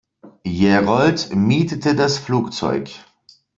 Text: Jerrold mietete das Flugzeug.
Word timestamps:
Jerrold 0.47 1.29
mietete 1.35 1.93
das 1.93 2.17
Flugzeug. 2.17 2.89